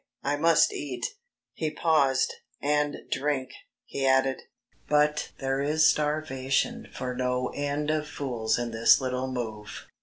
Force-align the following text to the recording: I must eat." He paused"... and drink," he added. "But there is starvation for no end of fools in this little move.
I 0.23 0.35
must 0.35 0.73
eat." 0.73 1.05
He 1.53 1.69
paused"... 1.69 2.33
and 2.59 3.01
drink," 3.11 3.51
he 3.85 4.03
added. 4.03 4.41
"But 4.89 5.29
there 5.37 5.61
is 5.61 5.87
starvation 5.91 6.87
for 6.91 7.13
no 7.15 7.49
end 7.49 7.91
of 7.91 8.07
fools 8.07 8.57
in 8.57 8.71
this 8.71 8.99
little 8.99 9.27
move. 9.31 9.85